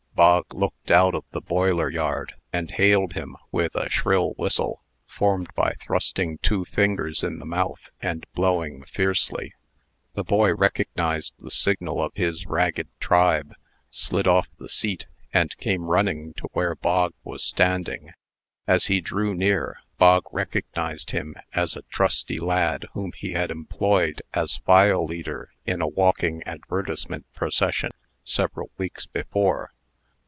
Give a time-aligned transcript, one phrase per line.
[0.13, 5.49] Bog looked out of the boiler yard, and hailed him with a shrill whistle, formed
[5.55, 9.55] by thrusting two fingers in the mouth, and blowing fiercely.
[10.13, 13.55] The boy recognized the signal of his ragged tribe,
[13.89, 18.11] slid off the seat, and came running to where Bog was standing.
[18.67, 24.21] As he drew near, Bog recognized him as a trusty lad whom he had employed
[24.35, 27.91] as file leader in a walking advertisement procession,
[28.23, 29.71] several weeks before.